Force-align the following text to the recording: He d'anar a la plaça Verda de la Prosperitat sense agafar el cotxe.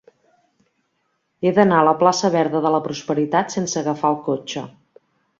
He 1.41 1.49
d'anar 1.57 1.81
a 1.81 1.85
la 1.87 1.93
plaça 1.99 2.31
Verda 2.35 2.61
de 2.63 2.71
la 2.75 2.79
Prosperitat 2.87 3.53
sense 3.57 3.77
agafar 3.83 4.11
el 4.15 4.17
cotxe. 4.29 4.65